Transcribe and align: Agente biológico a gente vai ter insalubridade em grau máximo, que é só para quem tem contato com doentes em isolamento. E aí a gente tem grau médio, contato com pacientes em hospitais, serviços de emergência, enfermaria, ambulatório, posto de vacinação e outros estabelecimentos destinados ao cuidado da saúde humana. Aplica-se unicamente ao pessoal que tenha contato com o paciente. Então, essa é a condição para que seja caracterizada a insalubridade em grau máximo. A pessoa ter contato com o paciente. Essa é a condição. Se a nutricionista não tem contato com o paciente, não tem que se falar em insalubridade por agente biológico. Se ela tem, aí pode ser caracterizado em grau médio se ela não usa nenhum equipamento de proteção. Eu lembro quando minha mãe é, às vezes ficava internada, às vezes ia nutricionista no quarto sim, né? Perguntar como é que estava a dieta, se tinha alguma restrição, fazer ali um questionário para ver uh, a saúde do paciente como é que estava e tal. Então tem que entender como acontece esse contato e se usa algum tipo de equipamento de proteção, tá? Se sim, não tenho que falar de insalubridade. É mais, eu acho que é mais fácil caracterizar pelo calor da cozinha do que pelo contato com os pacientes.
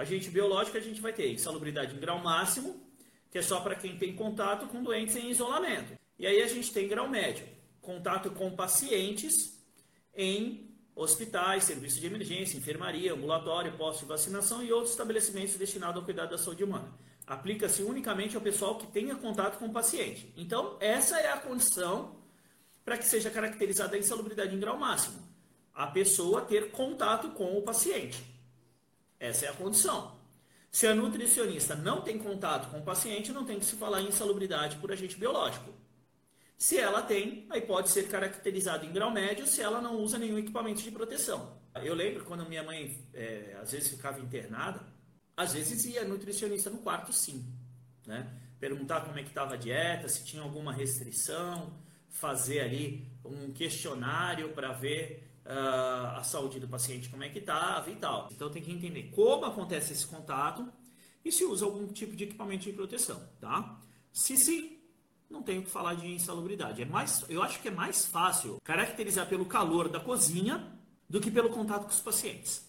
Agente 0.00 0.30
biológico 0.30 0.78
a 0.78 0.80
gente 0.80 0.98
vai 0.98 1.12
ter 1.12 1.30
insalubridade 1.30 1.94
em 1.94 2.00
grau 2.00 2.18
máximo, 2.18 2.82
que 3.30 3.36
é 3.36 3.42
só 3.42 3.60
para 3.60 3.74
quem 3.74 3.98
tem 3.98 4.14
contato 4.14 4.66
com 4.68 4.82
doentes 4.82 5.14
em 5.14 5.28
isolamento. 5.28 5.92
E 6.18 6.26
aí 6.26 6.42
a 6.42 6.46
gente 6.46 6.72
tem 6.72 6.88
grau 6.88 7.06
médio, 7.06 7.46
contato 7.82 8.30
com 8.30 8.50
pacientes 8.56 9.62
em 10.14 10.74
hospitais, 10.94 11.64
serviços 11.64 12.00
de 12.00 12.06
emergência, 12.06 12.56
enfermaria, 12.56 13.12
ambulatório, 13.12 13.76
posto 13.76 14.00
de 14.00 14.06
vacinação 14.06 14.62
e 14.62 14.72
outros 14.72 14.92
estabelecimentos 14.92 15.56
destinados 15.56 15.96
ao 15.96 16.02
cuidado 16.02 16.30
da 16.30 16.38
saúde 16.38 16.64
humana. 16.64 16.92
Aplica-se 17.26 17.82
unicamente 17.82 18.34
ao 18.34 18.42
pessoal 18.42 18.78
que 18.78 18.86
tenha 18.86 19.14
contato 19.16 19.58
com 19.58 19.66
o 19.66 19.72
paciente. 19.72 20.32
Então, 20.34 20.78
essa 20.80 21.20
é 21.20 21.30
a 21.30 21.36
condição 21.36 22.16
para 22.86 22.96
que 22.96 23.04
seja 23.04 23.30
caracterizada 23.30 23.96
a 23.96 23.98
insalubridade 23.98 24.54
em 24.56 24.58
grau 24.58 24.78
máximo. 24.78 25.28
A 25.74 25.86
pessoa 25.86 26.40
ter 26.40 26.70
contato 26.70 27.32
com 27.32 27.56
o 27.56 27.62
paciente. 27.62 28.39
Essa 29.20 29.46
é 29.46 29.48
a 29.50 29.52
condição. 29.52 30.18
Se 30.70 30.86
a 30.86 30.94
nutricionista 30.94 31.74
não 31.74 32.00
tem 32.00 32.18
contato 32.18 32.70
com 32.70 32.78
o 32.78 32.84
paciente, 32.84 33.32
não 33.32 33.44
tem 33.44 33.58
que 33.58 33.66
se 33.66 33.76
falar 33.76 34.00
em 34.00 34.08
insalubridade 34.08 34.76
por 34.76 34.90
agente 34.90 35.16
biológico. 35.16 35.72
Se 36.56 36.78
ela 36.78 37.02
tem, 37.02 37.46
aí 37.50 37.60
pode 37.60 37.90
ser 37.90 38.08
caracterizado 38.08 38.86
em 38.86 38.92
grau 38.92 39.10
médio 39.10 39.46
se 39.46 39.60
ela 39.62 39.80
não 39.80 39.96
usa 39.96 40.18
nenhum 40.18 40.38
equipamento 40.38 40.82
de 40.82 40.90
proteção. 40.90 41.58
Eu 41.82 41.94
lembro 41.94 42.24
quando 42.24 42.48
minha 42.48 42.62
mãe 42.62 43.08
é, 43.14 43.56
às 43.60 43.72
vezes 43.72 43.88
ficava 43.88 44.20
internada, 44.20 44.80
às 45.36 45.52
vezes 45.52 45.84
ia 45.84 46.04
nutricionista 46.04 46.70
no 46.70 46.78
quarto 46.78 47.12
sim, 47.12 47.46
né? 48.06 48.30
Perguntar 48.58 49.02
como 49.02 49.18
é 49.18 49.22
que 49.22 49.28
estava 49.28 49.54
a 49.54 49.56
dieta, 49.56 50.08
se 50.08 50.24
tinha 50.24 50.42
alguma 50.42 50.72
restrição, 50.72 51.78
fazer 52.08 52.60
ali 52.60 53.10
um 53.24 53.52
questionário 53.52 54.52
para 54.52 54.72
ver 54.72 55.29
uh, 55.50 56.18
a 56.18 56.22
saúde 56.22 56.60
do 56.60 56.68
paciente 56.68 57.08
como 57.08 57.24
é 57.24 57.28
que 57.28 57.40
estava 57.40 57.90
e 57.90 57.96
tal. 57.96 58.28
Então 58.30 58.50
tem 58.50 58.62
que 58.62 58.72
entender 58.72 59.10
como 59.14 59.44
acontece 59.44 59.92
esse 59.92 60.06
contato 60.06 60.66
e 61.24 61.32
se 61.32 61.44
usa 61.44 61.64
algum 61.64 61.86
tipo 61.88 62.16
de 62.16 62.24
equipamento 62.24 62.64
de 62.64 62.72
proteção, 62.72 63.20
tá? 63.40 63.78
Se 64.12 64.36
sim, 64.36 64.78
não 65.28 65.42
tenho 65.42 65.62
que 65.62 65.70
falar 65.70 65.94
de 65.94 66.06
insalubridade. 66.06 66.82
É 66.82 66.84
mais, 66.84 67.24
eu 67.28 67.42
acho 67.42 67.60
que 67.60 67.68
é 67.68 67.70
mais 67.70 68.06
fácil 68.06 68.58
caracterizar 68.64 69.28
pelo 69.28 69.44
calor 69.44 69.88
da 69.88 70.00
cozinha 70.00 70.78
do 71.08 71.20
que 71.20 71.30
pelo 71.30 71.50
contato 71.50 71.82
com 71.82 71.90
os 71.90 72.00
pacientes. 72.00 72.66